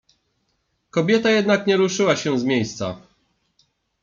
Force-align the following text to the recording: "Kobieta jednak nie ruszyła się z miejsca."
"Kobieta 0.89 1.29
jednak 1.29 1.67
nie 1.67 1.77
ruszyła 1.77 2.15
się 2.15 2.39
z 2.39 2.43
miejsca." 2.43 3.01